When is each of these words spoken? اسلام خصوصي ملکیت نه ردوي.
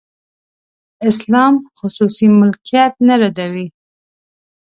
اسلام 1.09 1.53
خصوصي 1.77 2.27
ملکیت 2.39 2.93
نه 3.07 3.15
ردوي. 3.21 3.67